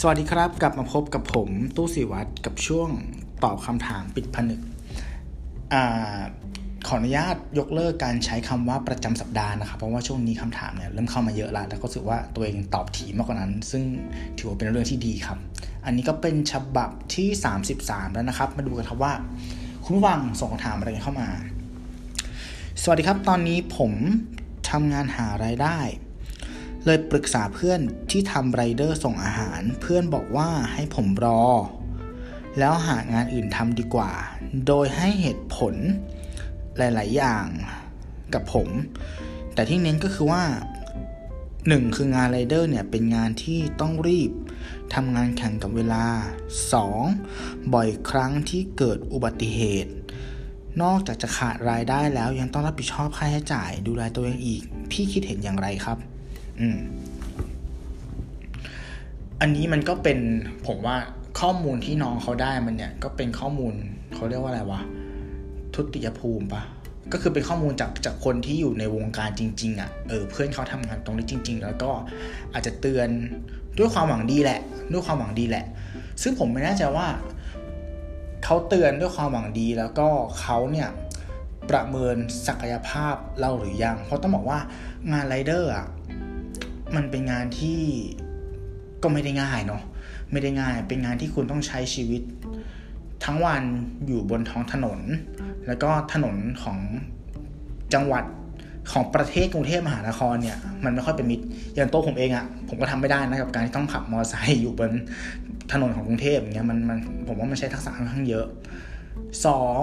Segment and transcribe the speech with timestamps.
[0.00, 2.88] สวัสดีครับกลับมาพบกับผมตู้สิวัตรกับช่วง
[3.44, 4.60] ตอบคำถามปิดผนึก
[5.74, 5.76] อ
[6.86, 13.82] ขออนุญาตยกเลิกการใช้คำว่าประจำสัปดาห์นะครับ เพราะว่าช่วงนี้คำถามเนี่ยเริ่มเข้ามาเยอะแล้วแล้วก็รู้สึกว่าตัวเองตอบถี่มากกว่านั้น ซึ่ง
[14.38, 15.38] ถือว่าเป็นเรื่องที่ดีครับ
[15.84, 17.28] อันนี้ก็เป็นฉบับที่
[17.72, 19.12] 33 แล้วนะครับ มาดูกันครับว่า
[19.84, 21.28] คุณผู้ฟังส่งคำถามอะไรเข้ามา
[22.82, 23.92] สวัสดีครับ ตอนนี้ผม
[24.70, 25.78] ทำงานหารายได้
[26.86, 27.80] เลยปรึกษาเพื่อน
[28.10, 31.44] ที่ทำไรเดอร์ส่งอาหาร เพื่อนบอกว่าให้ผมรอ
[32.58, 34.12] แล้วหางานอื่นทำดีกว่า
[34.66, 35.74] โดยให้เหตุผล
[36.78, 37.46] หลาย ๆ อย่าง
[38.34, 38.68] กับผม
[39.54, 40.42] แต่ที่เน้นก็คือว่า
[41.18, 41.96] 1.
[41.96, 44.30] คืองานไรเดอร์เนี่ยเป็นงานที่ต้องรีบ
[44.94, 46.04] ทำงานแข่งกับเวลา
[46.90, 47.74] 2.
[47.74, 49.92] บ่อยครั้งที่เกิดอุบัติเหตุ
[50.82, 55.98] นอกจากจะขาดรายได้แล้วยังต้องรับผิดชอบค่าใช้จ่ายดูแลตัวเองอีก พี่คิดเห็นอย่างไรครับ
[56.60, 56.78] อืม
[59.40, 60.18] อันนี้มันก็เป็น
[60.66, 60.96] ผมว่า
[61.40, 63.74] ข้อมูลที่น้องเขาได้มันเนี่ย ก็เป็นข้อมูล
[64.14, 64.80] เขาเรียกว่าอะไรวะ
[65.74, 66.62] ทุติยภูมิปะ
[67.12, 71.90] ก็คือเป็นข้อมูลจากจากคนที่อยู่ในวงการจริง ๆอะ่ะเออเพื่อนเขาทำงานตรงนี้จริง ๆ แล้วก็
[72.52, 73.08] อาจจะเตือน
[73.78, 74.60] ด้วยความหวังดีแหละ
[74.92, 75.64] ด้วยความหวังดีแหละ
[76.22, 77.06] ซึ่งผมไม่แน่ใจว่า
[78.44, 80.08] เขาเตือนด้วยความหวังดีแล้วก็
[80.40, 80.88] เขาเนี่ย
[81.70, 84.60] ประเมินศักยภาพเราหรือยัง เพราะต้องบอกว่า
[85.12, 85.86] งานไรเดอร์อะ
[86.94, 87.80] มันเป็นงานที่
[89.02, 89.82] ก็ไม่ได้ง่ายเนาะ
[90.32, 92.22] ไม่ได้ง่าย เป็นงานที่คุณต้องใช้ชีวิต
[93.24, 93.62] ทั้งวัน
[94.06, 95.00] อยู่บนท้องถนน
[95.66, 96.78] แล้วก็ถนนของ
[97.94, 98.24] จังหวัด
[98.92, 104.92] ของประเทศกรุงเทพมหานครเนี่ยมันไม่ค่อยเป็นมิตรอย่างต๊ะผมเองอะ่ะผมก็ทำไม่ได้นะกับการที่ต้องขับมอเตอร์ไซค์อยู่บน
[105.72, 106.98] ถนนของกรุงเทพอย่างเงี้ยมันมัน
[107.28, 108.46] ผมว่ามันใช้ทักษะค่อนข้างเยอะ
[109.46, 109.82] สอง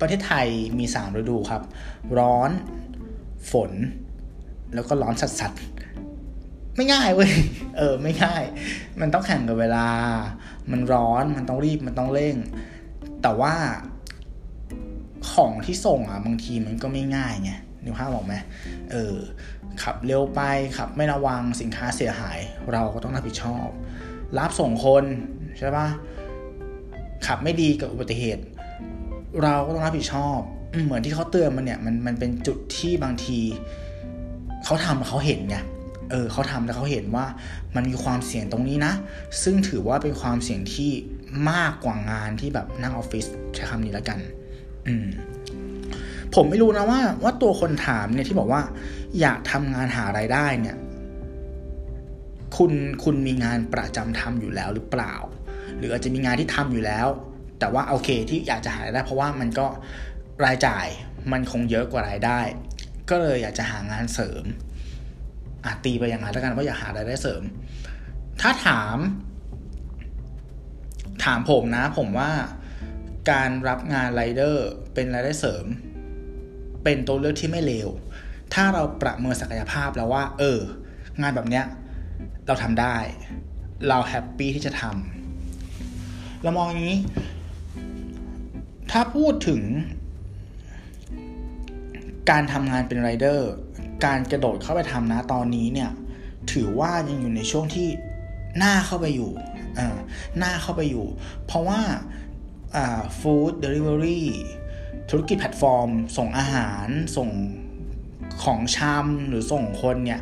[0.00, 0.46] ประเทศไทย
[0.78, 1.62] มีสามฤดูครับ
[2.18, 2.50] ร้อน
[3.50, 3.70] ฝน
[4.74, 7.32] แล้วก็ร้อนสัสๆไม่ง่ายเว้ย
[7.78, 8.42] เออ ไม่ง่าย
[9.00, 9.86] มันต้องแข่งกับเวลา
[10.70, 12.36] มันร้อนมันต้องรีบมันต้องเร่ง
[13.22, 13.54] แต่ว่า
[15.32, 17.52] ของที่ส่งอะบางทีมันก็ไม่ง่ายไง
[17.84, 18.34] นึกภาพบอกไหม
[18.90, 19.16] เออ
[19.82, 20.40] ขับเร็วไป
[20.76, 22.38] ขับไม่ระวังสินค้าเสียหาย
[22.72, 23.68] เราก็ต้องรับผิดชอบ
[24.38, 25.04] รับส่งคน
[25.58, 25.88] ใช่ปะ
[27.26, 28.42] ขับไม่ดีกับอุบัติเหตุ
[29.42, 30.38] เราก็ต้องรับผิดชอบ
[30.84, 33.40] เหมือนที่เขาเตือนมันเนี่ยมันมันเป็นจุดที่บางที
[34.64, 35.56] เขาทำเขาเห็นไง
[36.10, 37.26] เออเขาทำแล้วเขาเห็นว่า
[37.76, 38.92] มันมีความเสี่ยงตรงนี้นะ
[39.42, 40.90] ซึ่งถือว่าเป็นความเสี่ยงที่
[41.50, 44.18] มากกว่างานที่แบบนั่งออฟฟิศใช้คำนี้แล้วกัน
[44.86, 45.06] อืม
[46.34, 48.62] ผมไม่รู้นะว่าว่าตัวคนถามเนี่ยที่บอกว่า
[49.20, 50.76] อยากทำงานหาไรายได้เนี่ย
[52.56, 52.72] คุณ
[53.04, 55.14] คุณมีงานประจำทำอยู่แล้วหรือเปล่า
[55.78, 57.06] หรืออาจจะมีงานที่ทำอยู่แล้ว
[57.58, 59.66] แต่ว่าโอเคที่อยากจะหารายได้ เพราะว่ามันก็
[60.44, 60.86] รายจ่าย
[61.32, 62.40] มันคงเยอะกว่ารายได้
[63.10, 64.44] ก็เลยอยากจะหางานเสริม
[65.64, 67.42] อาตีไปอย่างไรแล้วกันว่าอยากหารายได้เสริม
[68.40, 68.98] ถ้าถาม
[71.24, 72.30] ถามผมนะ ผมว่า
[73.30, 75.64] การรับงานไรเดอร์เป็นรายได้เสริม
[76.84, 77.88] เป็นตัวเลือกที่ไม่เลว
[78.54, 80.60] ถ้าเราประเมินศักยภาพแล้วว่า เออ
[81.20, 81.64] งานแบบเนี้ย
[82.46, 82.96] เราทำได้
[83.88, 87.00] เราแฮปปี้ที่จะทำเรามองอย่างนี้
[88.90, 89.62] ถ้าพูดถึง
[92.30, 93.50] การทำงานเป็นไรเดอร์
[94.04, 95.90] การกระโดดเข้าไปทำนะตอนนี้เนี่ย
[96.52, 97.88] ถือว่ายังอยู่ในช่วงที่
[98.58, 99.32] หน้าเข้าไปอยู่
[100.38, 101.06] หน้าเข้าไปอยู่
[101.46, 101.80] เพราะว่า
[103.20, 104.28] food delivery
[105.10, 107.30] ธุรกิจแพลตฟอร์ม ส่งอาหารส่ง
[108.44, 110.20] ของชำหรือส่งคนเนี่ย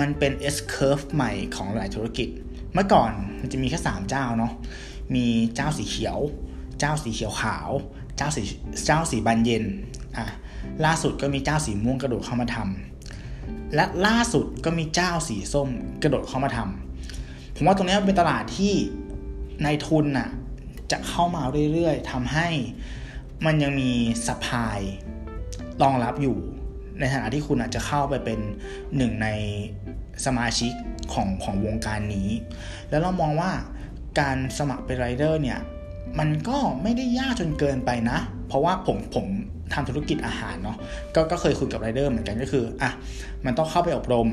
[0.00, 2.28] มันเป็น S curve ใหม่ของหลายธุรกิจ
[2.72, 4.52] เมื่อก่อนมันจะมีแค่ 3 เจ้าเนาะ
[5.14, 6.18] มีเจ้าสีเขียว
[6.78, 7.70] เจ้าสีเขียวขาว
[8.16, 8.42] เจ้าสี
[8.86, 9.64] เจ้าสีบานเย็น
[10.16, 10.26] อะ
[10.84, 15.68] ล่าสุดก็มีเจ้าสีม่วงกระโดดเข้ามาทำและล่าสุดก็มีเจ้าสีส้ม
[16.02, 18.74] กระโดดเข้ามาทำผมว่าตรงนี้เป็นตลาดที่
[19.62, 20.28] ในทุนน่ะ
[20.92, 22.48] จะเข้ามาเรื่อยๆทำให้
[23.44, 23.90] มันยังมี
[24.26, 24.78] สปาย
[25.82, 26.38] รองรับอยู่
[26.98, 28.40] ในฐานะที่คุณอาจจะเข้าไปเป็น
[28.96, 29.28] หนึ่งใน
[30.26, 30.72] สมาชิก
[31.12, 32.28] ของของวงการนี้
[32.88, 33.52] แล้วเรามองว่า
[34.20, 35.60] การสมัครเป็นไรเดอร์เนี่ย
[36.18, 38.18] มันก็ไม่ได้ยากจนเกินไปนะ
[38.48, 39.26] เพราะว่าผมผม
[39.72, 40.76] ทำธุรกิจอาหารเนาะ
[41.14, 42.90] กก็เคยคุยกับไรเดอร์เหมือนกันก็คืออะ
[43.44, 44.28] มันต้องเข้าไปอบรม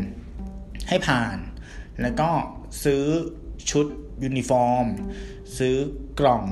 [0.89, 1.37] ให้ผ่าน
[2.01, 2.29] แล้วก็
[2.83, 3.03] ซื้อ
[3.71, 3.85] ชุด
[4.23, 4.85] ยูนิฟอร์ม
[5.57, 5.75] ซื้อ
[6.19, 6.45] กล่อง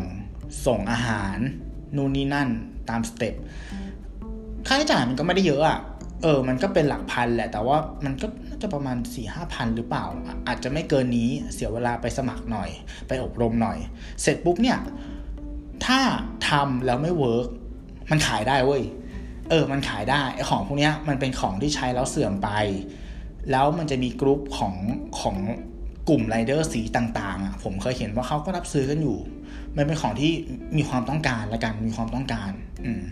[0.66, 1.38] ส่งอาหาร
[1.96, 2.50] นู่นนี่นั่น
[2.90, 3.36] ตาม step
[4.68, 5.80] ค่าใช้จ่ายมันก็ไม่ได้เยอะอะ่ะ
[6.24, 10.06] เออ มันก็เป็นหลักพันแหละ แต่ว่ามันก็น่าจะประมาณสี่ห้าพันหรือเปล่า
[10.48, 12.70] อาจจะไม่เกินนี้ เสียเวลาไปสมัครหน่อย
[13.08, 13.78] ไปอบรมหน่อย
[14.22, 14.78] เสร็จปุ๊บเนี่ย
[15.86, 16.00] ถ้า
[16.50, 17.48] ทำแล้วไม่ work
[18.12, 18.84] มันขายได้เว้ย
[19.50, 22.50] เออ มันขายได้ไอ้ของพวกนี้มันเป็นของที่ใช้แล้วเสื่อมไป
[23.52, 24.76] แล้วมันจะมีกรุ๊ปของ
[25.20, 25.38] ของ
[26.10, 29.18] กลุ่มไรเดอร์สีต่างๆอะผมเคยเห็นว่าเขาก็รับซื้อกันอยู่
[29.78, 30.32] มันเป็นของที่
[30.78, 32.52] มีความต้องการและกันมีความต้องการ
[32.86, 33.04] อืม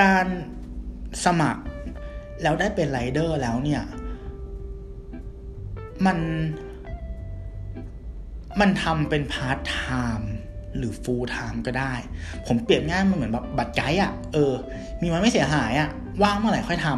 [0.00, 0.26] การ
[1.24, 1.62] สมัคร
[2.42, 3.82] แล้วได้เป็นไรเดอร์แล้วเนี่ย
[6.06, 6.18] มัน
[8.60, 9.78] มันทำเป็นพาร์ทไท
[10.18, 10.33] ม์
[10.76, 11.92] หรือ full-time ก็ได้
[12.46, 14.52] ผมเปรียบง่ายมันเหมือนแบบบัตรไกด์อะ เออ
[15.00, 15.88] มีมันไม่เสียหายอะ
[16.22, 16.88] ว่างเมื่อไหร่ค่อยท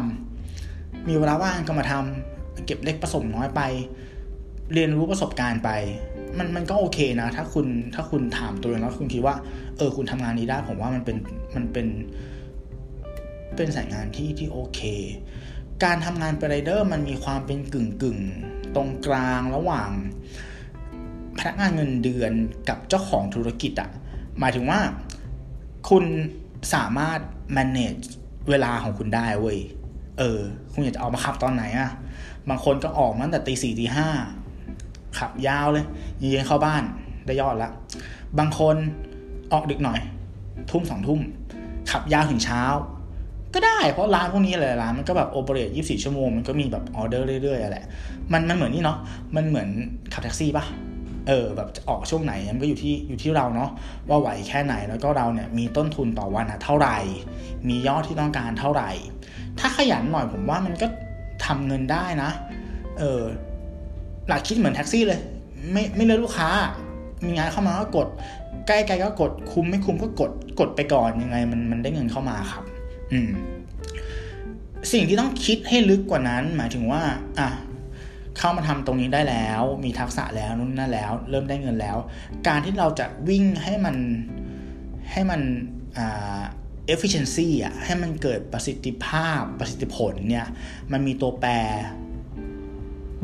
[0.49, 3.61] ำมีเวลาว่างก็มาทำเก็บเล็กผสมน้อยไป
[4.73, 5.69] เรียนรู้ประสบการณ์ไป
[6.37, 9.35] มันมันก็โอเคนะ ถ้าคุณถ้าคุณถามตัวเองแล้วคุณคิดว่า
[9.77, 11.17] เออ คุณทำงานนี้ได้ ผมว่ามันเป็น
[11.55, 11.87] มันเป็น
[13.55, 14.79] เป็นสายงานที่ที่โอเค
[15.83, 18.19] การทำงานเป็นไรเดอร์มันมีความเป็นกึ่งกึ่ง
[18.75, 19.91] ตรงกลางระหว่าง
[21.39, 22.31] พนักงานเงินเดือน
[22.69, 23.89] กับเจ้าของธุรกิจอะ
[24.39, 24.79] หมายถึงว่า
[25.89, 26.03] คุณ
[26.73, 27.19] สามารถ
[27.57, 28.05] manage
[28.49, 29.59] เวลาของคุณได้เว้ย
[30.17, 30.39] เออ
[30.73, 31.89] คุณอยากจะออกมาขับตอนไหนอะ
[32.49, 34.07] บางคนก็ออกมาตั้งแต่ตีสี่ตีห้า
[35.19, 35.85] ขับยาวเลย
[36.19, 36.83] เย็นเข้าบ้าน
[37.25, 37.69] ได้ยอดละ
[38.39, 38.75] บางคน
[39.53, 39.99] ออกดึกหน่อย
[40.71, 41.19] ทุ่มสองทุ่ม
[41.91, 42.61] ขับยาวถึงเช้า
[43.53, 47.85] ก็ได้เพราะร้านพวกนี้หลายร้านมันก็แบบโอเปเรต24ชั่วโมง มันก็มีแบบออเดอร์เรื่อยๆแหละ
[48.33, 48.97] มันมันเหมือนนี่เนาะ
[49.35, 49.69] มันเหมือน
[50.13, 50.65] ขับแท็กซี่ปะ
[51.27, 53.69] เออแบบจะออกช่วงไหนมันก็อยู่ที่อยู่ที่เราเนาะ
[54.09, 56.97] ว่าไหวแค่ไหนแล้วก็เราเนี่ยมีต้นทุนต่อวันอะเท่าไหร่
[57.69, 58.91] มียอดที่ต้องการเท่าไหร่
[59.59, 60.87] ถ้าขยันหน่อยผมว่ามันก็
[61.45, 62.29] ทำเงินได้นะ
[62.99, 63.21] เออ
[64.27, 65.19] หลักคิดเหมือนแท็กซี่เลย
[65.71, 66.49] ไม่ไม่เลือกลูกค้า
[67.25, 68.07] มีงานเข้ามาก็กด
[68.67, 72.63] ใกล้ๆก็กดคุ้มไม่คุ้มก็กดกดไปก่อนยังไง มันมันได้เงินเข้ามาครับ
[73.11, 73.29] อืม
[74.91, 77.01] สิ่งที่ต้องคิดให้ลึกกว่านั้น หมายถึงว่า
[77.39, 77.49] อะ
[78.37, 81.97] เข้ามาทำตรงนี้ได้แล้ว มีทักษะแล้วนู่นนั่นแล้ว เริ่มได้เงินแล้ว
[82.47, 83.95] การที่เราจะวิ่งให้มัน
[85.11, 85.41] ให้มัน
[85.97, 86.41] อ่า
[86.93, 90.45] efficiency อะให้มันเกิดประสิทธิภาพประสิทธิผลเนี่ย
[90.91, 91.51] มันมีตัวแปร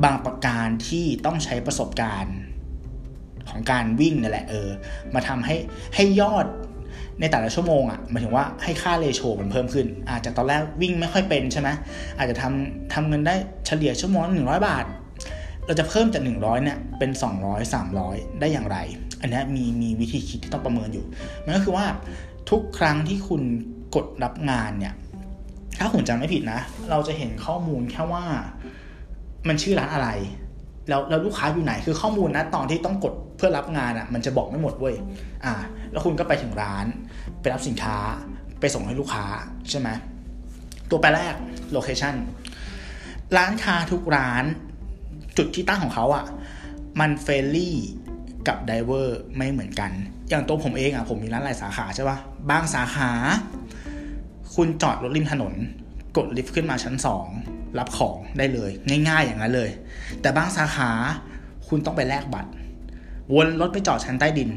[0.04, 2.38] บางประการที่ต้องใช้ประสบการณ์
[3.50, 4.70] ของการวิ่งนั่นแหละเออ
[5.14, 5.56] มาทำให้
[5.96, 6.46] ให้ยอด
[7.20, 11.70] ในแต่ละชั่วโมงอะ่ะหมายถึงว่าให้ค่าเลโชมันเพิ่มขึ้น อาจจะตอนแรกวิ่งไม่ค่อยเป็นใช่ไหม
[12.18, 14.86] อาจจะทำทำเงินได้เฉลี่ยชั่วโมงหนึ่งร้อยบาท
[15.66, 18.78] เราจะเพิ่มจากหนึ่งร้อยเนี่ยเป็นสองร้อยสามร้อยได้อย่างไร
[19.22, 21.06] อันนี้มีมีวิธีคิดที่ต้องประเมินอยู่
[21.46, 21.86] มันก็คือว่า
[22.50, 23.42] ทุกครั้งที่คุณ
[23.96, 24.94] กดรับงานเนี่ย
[25.80, 28.24] ถ้าผมจำไม่ผิดนะ เราจะเห็นข้อมูลแค่ว่า
[29.48, 30.10] มันชื่อร้านอะไร
[30.90, 34.96] แล้วแล้วลูกค้าอยู่ไหน คือข้อมูลนะตอนที่ต้องกดเพื่อรับงานอะ่ะ มันจะบอกไม่หมดเว้ย
[35.46, 35.54] อ่า
[35.92, 36.86] แล้วคุณก็ไปถึงร้าน
[37.42, 37.98] ไปรับสินค้า
[38.60, 39.26] ไปส่งให้ลูกค้า
[39.70, 39.90] ใช่ไหม
[40.90, 41.36] ตัวแปรแรก
[41.74, 42.16] location
[43.38, 44.44] ร้านค้าทุกร้าน
[45.38, 46.26] จุดที่ตั้งของเขาอะ่ะ
[47.00, 47.76] มัน friendly
[48.48, 49.92] กับ driver ไม่เหมือนกัน
[50.30, 52.18] อย่างตัวผมเองอะ่ะ ผมมีร้านหลายสาขาใช่ปะ่ะ
[52.50, 53.12] บางสาขา
[54.56, 55.54] คุณจอดรถริมถนน
[56.18, 57.28] กดลิฟต์ขึ้นมาชั้นสอง
[57.80, 58.72] รับของได้เลย
[59.08, 59.70] ง่าย ๆ อย่างนั้นเลย
[60.22, 60.90] แต่บางสาขา
[61.68, 62.50] คุณต้องไปแลกบัตร
[63.34, 64.50] วนรถไปจอดชั้นใต้ดิน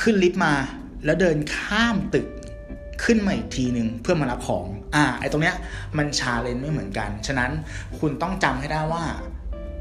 [0.00, 0.54] ขึ้นลิฟต์มา
[1.04, 2.26] แล้วเดินข้ามตึก
[3.04, 5.56] ขึ้นมาอีกทีหนึ่งเพื่อมารับของ อ่า ไอ้ตรงเนี้ย
[5.96, 7.50] มัน challenge ไม่เหมือนกัน ฉะนั้น
[7.98, 9.04] คุณต้องจำให้ได้ว่า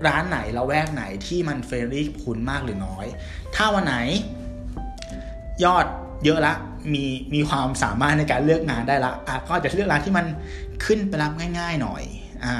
[0.07, 3.06] ร้านไหนละแวกไหนที่มัน friendly คุณมากหรือน้อย
[3.56, 3.95] ถ้าวันไหน
[5.63, 5.86] ยอด
[6.25, 6.53] เยอะละ
[6.94, 7.03] มี
[7.33, 10.25] มีความสามารถในการเลือกงานได้ละอะก็จะเลือกร้านที่มัน
[10.86, 12.03] ขึ้นไปรับง่าย ๆหน่อย
[12.45, 12.56] อ่า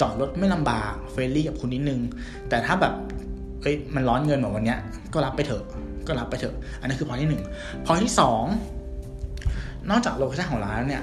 [0.00, 2.00] จอดรถไม่ลำบาก friendly กับคุณนิดนึง
[2.48, 2.94] แต่ถ้าแบบ
[3.62, 4.78] เอ้ยมันร้อนเงินเหมือนวันเนี้ย
[5.14, 5.64] ก็รับไปเถอะ
[6.06, 7.42] ก็รับไปเถอะ อันนี้คือข้อที่หนึ่ง
[7.86, 8.44] ข้อที่สอง
[9.90, 11.02] นอกจาก location ของร้านเนี่ย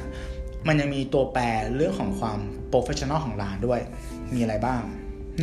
[0.68, 1.44] มันยังมีตัวแปร
[1.76, 2.40] เรื่องของความ
[2.70, 3.80] professional ของร้านด้วย
[4.34, 4.82] มีอะไรบ้าง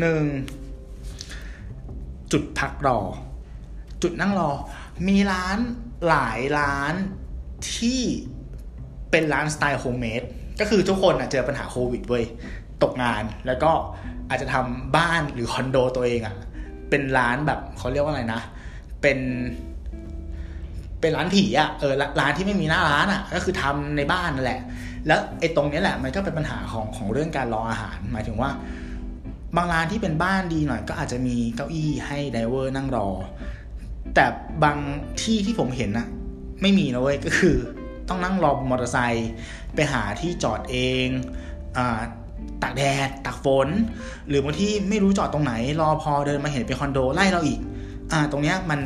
[0.01, 0.25] หนึ่ง
[2.33, 3.01] จุดพักรอ
[4.03, 4.51] จุดนั่งรอ
[5.09, 5.59] มีร้าน
[6.09, 6.95] หลายร้าน
[7.75, 8.01] ที่
[9.11, 10.23] เป็นร้านสไตล์โฮมเมด
[10.61, 12.25] ก็คือทุกคนเจอปัญหาโควิดเว้ย
[12.83, 13.73] ตกงานแล้วก็
[14.29, 16.35] อาจจะทำบ้านหรือคอนโดตัวเองอะ่ะ
[16.91, 18.41] เป็นร้านแบบเขาเรียกว่าอะไรนะ
[19.03, 19.19] เป็น
[21.01, 24.61] เป็นร้านผีอะ่ะเออร้านที่ไม่มีหน้าร้านอะ ก็คือทำในบ้านนั่นแหละ
[25.07, 28.51] แล้วไอ้ตรงนี้แหละ มันก็เป็นปัญหาของของเรื่องการรออาหาร หมายถึงว่า
[29.57, 33.09] บางร้านที่เป็นบ้านดีหน่อยก็อาจจะมีเก้าอี้ให้ไดเวอร์นั่งรอ
[34.15, 34.25] แต่
[34.65, 34.79] บาง
[35.23, 36.07] ที่ที่ผมเห็นนะ
[36.63, 37.57] ไม่มีนะเว้ยก็คือ
[38.09, 39.31] ต้องนั่งรอมอเตอร์ไซค์
[39.75, 41.07] ไปหาที่จอดเอง
[41.79, 41.81] อ
[42.63, 43.69] ตากแดดตากฝน
[44.29, 47.61] หรือบางที่ไม่รู้จอดตรงไหน รอพอเดินมาเห็นเป็นคอนโดไล่เราอีก
[48.13, 48.81] อ่าตรงเนี้ยมัน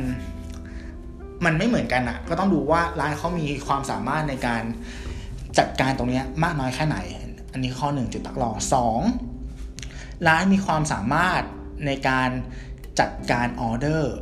[1.45, 4.63] มันไม่เหมือนกันอะก็ต้องดูว่าร้านเขามีความสามารถในการ
[5.57, 6.97] จัดการตรงเนี้ยมากน้อยแค่ไหน
[7.51, 8.99] อันนี้ข้อหนึ่งจุดตักรอสอง
[10.27, 11.41] ร้านมีความสามารถ
[11.85, 12.29] ในการ
[12.99, 14.15] จัดการออเดอร์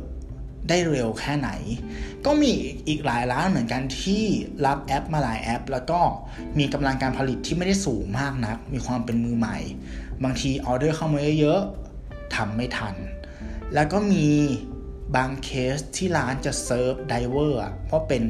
[0.68, 1.50] ได้เร็วแค่ไหน
[2.26, 2.52] ก็มี
[2.88, 4.24] อีกหลายร้านเหมือนกันที่
[4.66, 6.00] รับแอปมาหลายแอป แล้วก็
[6.58, 9.58] มีกำลังการผลิตที่ไม่ได้สูงมากนัก มีความเป็นมือใหม่
[10.24, 12.94] บางทีออเดอร์เข้ามาเยอะๆทำไม่ทัน
[13.74, 14.26] แล้วก็มี
[15.16, 18.24] บางเคสที่ร้านจะ serve driver เพราะเป็น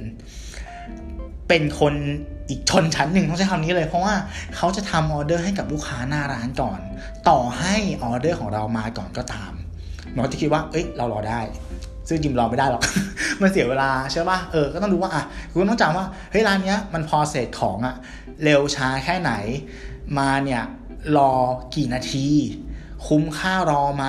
[1.48, 1.94] เป็นคน
[2.48, 4.14] อีกชนชั้นหนึ่งต้องใช้คำนี้เลย เพราะว่า
[4.56, 6.80] เขาจะทำออเดอร์ให้กับลูกค้าหน้าร้านก่อน
[7.28, 7.74] ต่อให้
[8.04, 9.52] ออเดอร์ของเรามาก่อนก็ตาม
[10.12, 11.40] หนูจะคิดว่า เอ้ย เรารอได้
[12.08, 12.82] ซึ่งจริงรอไม่ได้หรอก
[13.40, 17.94] มันเสียเวลาใช่ป่ะ เออ ก็ต้องรู้ว่าอะคุณต้องจำว่า เฮ้ย ร้านเนี้ยมัน process ของอะ
[18.44, 19.32] เร็วช้าแค่ไหน
[20.18, 20.62] มาเนี่ย
[21.16, 21.32] รอ
[21.74, 22.28] กี่นาที
[23.06, 24.04] คุ้มค่ารอไหม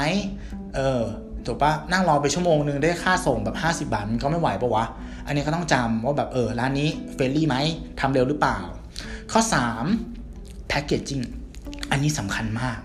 [0.76, 1.02] เออ
[1.46, 4.86] ถูกปะนั่งรอไปชั่วโมงนึงได้ค่าส่งแบบ 50 บาทมันก็ไม่ไหวปะวะ
[5.30, 7.58] อันนี้ก็ต้องจำว่าแบบเออร้านนี้ friendly ไหม
[8.00, 8.58] ทำเร็วหรือเปล่า
[9.32, 9.42] ข้อ
[10.04, 11.22] 3 packaging
[11.92, 12.80] อันนี้สำคัญมาก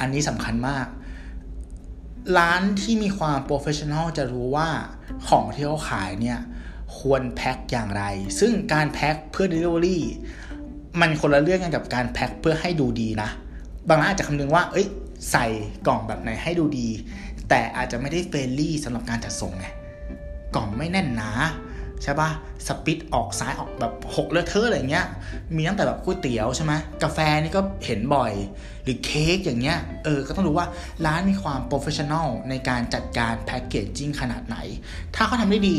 [0.00, 0.86] อันนี้สำคัญมาก
[2.38, 4.68] ร้านที่มีความ professional จะรู้ว่า
[5.28, 6.40] ของที่เขาขายเนี่ย
[6.98, 8.04] ควรแพ็คอย่างไร
[8.40, 9.98] ซึ่งการแพ็คเพื่อ Delivery
[11.00, 13.30] มันคนละเรื่องกันกับการแพ็คเพื่อให้ดูดีนะ
[13.88, 14.86] บางร้านอาจจะคำนึงว่า เอ้ย
[15.30, 15.46] ใส่
[15.86, 16.88] กล่องแบบไหนให้ดูดี
[17.48, 19.66] แต่อาจจะไม่ได้ friendly สำหรับการจัดส่งไง
[20.54, 21.30] กล่องไม่แน่นหนา
[22.02, 22.30] ใช่ปะ
[22.66, 25.06] สปิดออกซ้ายออกแบบหกเลอะเทอะอะไรเงี้ย
[25.56, 26.72] มีตั้งแต่แบบก๋วยเตี๋ยวใช่ไหม
[27.02, 28.32] กาแฟนี่ก็เห็นบ่อย
[28.84, 30.66] หรือเค้กอย่างเงี้ย เออ ก็ต้องรู้ว่า
[31.06, 34.56] ร้านมีความ professional ในการจัดการ packaging ขนาดไหน
[35.14, 35.76] ถ้าเขาทำได้ดี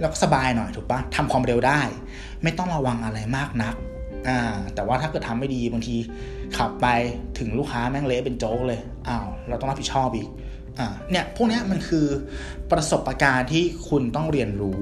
[0.00, 1.80] เราก็สบายหน่อยถูกปะทำความเร็วได้
[2.42, 3.74] ไม่ต้องระวังอะไรมากนัก
[4.28, 4.38] อ่า
[4.74, 5.96] แต่ว่าถ้าเกิดทำไม่ดีบางที
[6.56, 6.86] ขับไป
[7.38, 10.28] ถึงลูกค้าแม่งเละเป็นโจ๊กเลยอ้าวเราต้องรับผิดชอบอีก
[10.78, 12.06] อ่าเนี่ยพวกนี้มันคือ
[12.72, 14.78] ประสบการณ์ที่คุณต้องเรียนรู้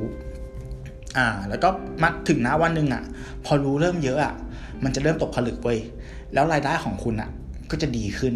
[1.16, 1.68] อ่า แล้วก็
[2.02, 3.02] มาถึงนะวันหนึ่งอะ
[3.44, 4.34] พอรู้เริ่มเยอะอะ
[4.84, 5.78] มันจะเริ่มตกผลึกเว้ย
[6.34, 7.30] แล้วรายได้ของคุณอะ
[7.70, 8.34] ก็จะดีขึ้น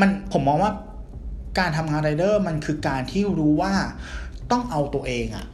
[0.00, 0.72] มันผมมองว่า
[1.58, 3.72] การทำงานไรเดอร์มันคือการที่รู้ว่า
[4.50, 5.46] ต้องเอาตัวเองอะ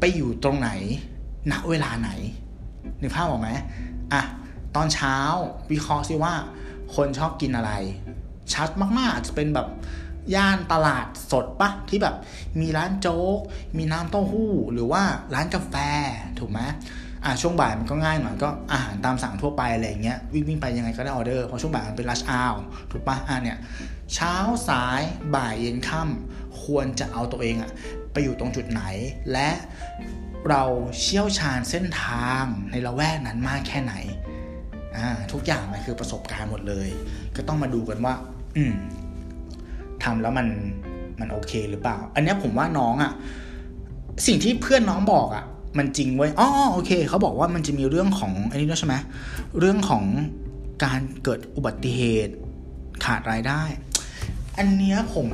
[0.00, 0.70] ไปอยู่ตรงไหน
[1.52, 2.10] ณ เวลาไหน
[3.00, 3.48] นึกภาพออกไหม
[4.12, 4.22] อะ
[4.76, 5.16] ตอนเช้า
[5.72, 6.34] วิเคราะห์ซิว่า
[6.94, 7.72] คนชอบกินอะไร
[8.54, 9.68] ชัดมากๆอาจจะเป็นแบบ
[10.34, 12.16] ย่านตลาดสดปะที่แบบ
[12.60, 13.38] มีร้านโจ๊ก
[13.78, 15.02] มีน้ำเต้าหู้ หรือว่า
[15.34, 15.74] ร้านกาแฟ
[16.38, 16.60] ถูกไหม
[17.24, 22.54] อ่าช่วงบ่ายมันก็ง่ายหน่อยก็อาหารตามสั่งทั่วไปอะไรเงี้ยวิ่งวิ่งไปยังไงก็ได้ออเดอร์เพราะช่วงบ่ายมันเป็นรัชอาว
[22.90, 23.58] ถูกปะอ่าเนี่ย
[24.14, 24.34] เช้า
[24.68, 25.02] สาย
[25.36, 27.70] บ่ายเย็นค่ำควรจะเอาตัวเองอะ
[28.12, 28.82] ไปอยู่ตรงจุดไหน
[29.32, 29.50] และ
[30.48, 30.62] เรา
[31.00, 33.94] เชี่ยวชาญเส้นทางในละแวกนั้นมากแค่ไหน
[34.96, 36.88] อ่าทุกอย่างมันคือประสบการณ์หมดเลย
[37.36, 38.14] ก็ต้องมาดูกันว่า
[38.56, 38.74] อืม
[40.04, 40.46] ทำแล้วมัน
[41.20, 43.12] มันโอเคหรือเปล่า อันนี้ผมว่าน้องอะ่ะ
[44.26, 45.44] สิ่งที่เพื่อนน้องบอกอะ่ะ
[45.78, 48.94] มันจริงเว้ยอ๋อโอเคเขาบอกว่ามันจะมีเรื่องของอันนี้ด้วยใช่ไหม
[49.58, 50.04] เรื่องของ
[50.84, 52.34] การเกิดอุบัติเหตุ
[53.04, 53.62] ขาดรายได้
[54.58, 55.28] อันเนี้ยผม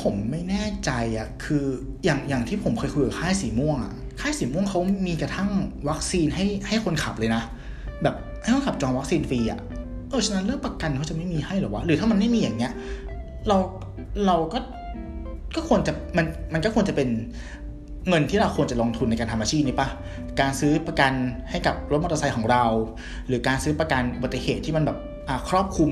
[0.00, 1.64] ผมไม่แน่ใจอะ่ะคือ
[2.04, 5.50] อย่างอย่างที่ผมเคยคุยกับค่ายสีม่วงอะ่ะค่ายสีม่วงเขามีกระทั่ง
[5.88, 7.42] วัคซีนให้ให้คนขับเลยนะ
[8.02, 9.60] แบบให้คนขับจองวัคซีนฟรีอะ
[10.10, 12.72] เออฉะนั้นเรื่องประกันเขาจะไม่มีให้หรอวะหรือถ้ามันไม่มีอย่างเงี้ย
[13.48, 13.56] เรา
[14.26, 14.58] เราก็
[15.56, 17.08] ก็ควรจะมันมันก็ควรจะเป็น
[18.08, 19.88] เงินที่เราควรจะลงทุนในการทำอาชีพนี้ปะ
[20.40, 21.12] การซื้อประกัน
[21.50, 22.64] ให้กับรถมอเตอร์ไซค์ของเรา
[23.28, 24.98] หรือการซื้อประกันอุบัติเหตุที่มันแบบ
[25.48, 25.90] ครอบคลุม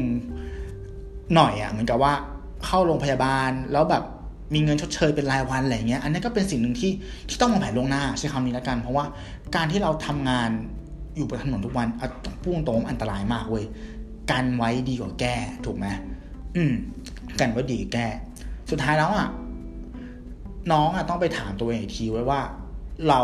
[1.35, 2.12] หน่อยอะ่ะเหมือนกับว่า
[2.66, 4.04] เข้าโรงพยาบาลแล้วแบบ
[4.54, 6.92] มีเงินชดเชยเป็นรายวันอะไรเงี้ย อันนี้ก็เป็นสิ่งหนึ่งที่
[7.28, 9.04] ที่ต้องวางแผนล่วงหน้าใช้คำนี้แล้วกัน เพราะว่า
[9.56, 10.50] การที่เราทำงาน
[11.16, 11.88] อยู่บนถนนทุกวัน
[12.42, 13.64] พุ่งตรงอันตรายมากเว้ย
[14.31, 15.87] กันไว้ดีกว่าแก้ถูกไหม
[16.57, 16.73] อืม
[17.40, 18.07] กันไว้ดีแก้
[18.71, 19.28] สุดท้ายแล้วอะ
[20.73, 22.40] น้องอะต้องไปถามตัวเองอีกทีไว้ว่า
[23.09, 23.21] เรา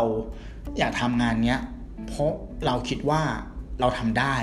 [0.77, 1.61] อยากทำงานเนี้ย
[2.07, 2.31] เพราะ
[2.65, 3.21] เราคิดว่า
[3.79, 4.35] เราทำได้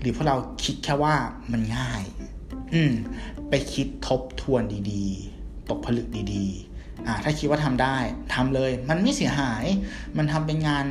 [0.00, 1.14] หรือเพราะเราคิดแค่ว่า
[1.52, 2.02] มันง่าย
[2.74, 2.92] อืม
[3.48, 4.62] ไปคิดทบทวน
[4.92, 7.96] ดีๆ ตกผลึกดีๆ อ่า ถ้าคิดว่าทำได้
[8.34, 9.64] ทำเลย มันไม่เสียหาย
[10.16, 10.86] มันทำเป็นงาน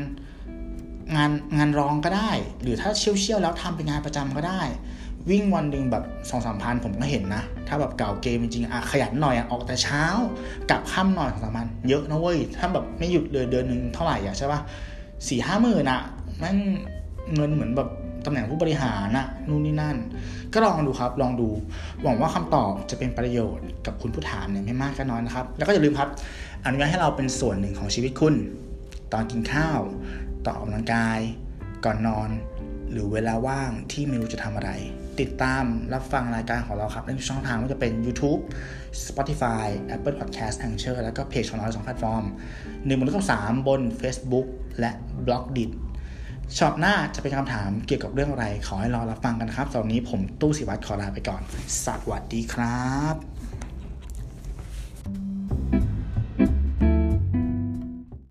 [1.15, 4.61] งานงานรองก็ได้ หรือถ้าเชี่ยวเชี่ยวแล้วทำเป็นงานประจำก็ได้
[5.29, 10.03] วิ่งวันหนึ่งแบบสองสามพันผมก็เห็นนะ ถ้าแบบเก่าเกมจริงๆอะขยันหน่อยอะออกแต่เช้า
[10.69, 14.59] กลับค่ำหน่อยสองสามพันเยอะนะเว้ย ถ้าแบบไม่หยุดเลยเดือนหนึ่งเท่าไหร่อะใช่ปะ
[15.27, 16.01] สี่ห้าหมื่นอะ
[16.43, 16.57] นั่น
[17.35, 17.89] เงินเหมือนแบบ
[18.25, 19.97] ตำแหน่งผู้บริหารนะนู่นนี่นั่น
[20.53, 21.47] ก็ลองดูครับลองดู
[22.03, 26.09] หวังว่าคำตอบจะเป็นประโยชน์กับคุณผู้ถามเนี่ยไม่มากก็น้อยนะครับ แล้วก็อย่าลืมครับ
[26.65, 28.35] อนุญาตให้เราเป็นส่วนหนึ่งของชีวิตคุณ
[29.13, 29.79] ตอนกินข้าว
[30.47, 31.19] ต่อออกกำลังกาย
[31.85, 32.29] ก่อนนอน
[32.91, 34.71] หรือเวลาว่างที่ไม่รู้จะทำอะไร
[35.19, 35.63] ติดตาม
[35.93, 38.41] รับฟังรายการของเราครับในช่องทางว่าจะเป็น YouTube
[39.05, 42.23] Spotify Apple Podcast Anchor แล้วก็เพจของเราสองแพลตฟอร์ม
[42.85, 44.47] หนึ่งบนกับสามบน Facebook
[44.79, 44.91] และ
[45.25, 45.71] b l o g d i t
[46.57, 51.41] ช็อตหน้าจะเป็นคำถามเกี่ยวกับเรื่องอะไร ขอให้รอรับฟังกันครับตอนนี้ผมตู้สิวัตรขอลาไปก่อน
[51.85, 53.36] สวัสดีครับ